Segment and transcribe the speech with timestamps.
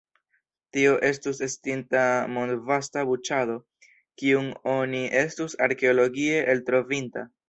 [0.75, 2.05] Tio estus estinta
[2.37, 3.57] mondvasta buĉado,
[4.21, 7.25] kiun oni estus arkeologie eltrovinta.